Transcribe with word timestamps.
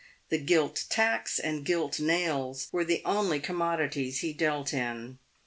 The" 0.29 0.39
gilt 0.49 0.85
tacks" 0.89 1.37
and" 1.37 1.63
gilt 1.63 1.99
nails" 1.99 2.69
were 2.71 2.83
the 2.83 3.03
only 3.05 3.39
commodities 3.39 4.21
he 4.21 4.33
dealt 4.33 4.73
in. 4.73 5.19